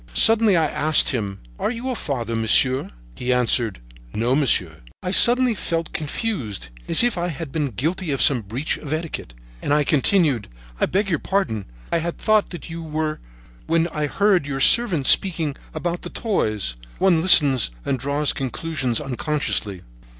Suddenly 0.15 0.57
I 0.57 0.65
asked 0.65 1.09
him: 1.09 1.37
"Are 1.59 1.69
you 1.69 1.91
a 1.91 1.93
father, 1.93 2.35
monsieur?" 2.35 2.89
He 3.13 3.31
answered: 3.31 3.81
"No, 4.15 4.35
monsieur." 4.35 4.77
I 5.03 5.11
suddenly 5.11 5.53
felt 5.53 5.93
confused, 5.93 6.69
as 6.87 7.03
if 7.03 7.19
I 7.19 7.27
had 7.27 7.51
been 7.51 7.67
guilty 7.69 8.09
of 8.09 8.19
some 8.19 8.41
breach 8.41 8.77
of 8.77 8.91
etiquette, 8.93 9.35
and 9.61 9.71
I 9.71 9.83
continued: 9.83 10.47
"I 10.79 10.87
beg 10.87 11.07
your 11.11 11.19
pardon. 11.19 11.65
I 11.91 11.99
had 11.99 12.17
thought 12.17 12.49
that 12.49 12.67
you 12.67 12.81
were 12.81 13.19
when 13.67 13.87
I 13.89 14.07
heard 14.07 14.47
your 14.47 14.59
servant 14.59 15.05
speaking 15.05 15.55
about 15.71 16.01
the 16.01 16.09
toys. 16.09 16.77
One 16.97 17.21
listens 17.21 17.69
and 17.85 17.99
draws 17.99 18.33
conclusions 18.33 18.99
unconsciously." 18.99 19.83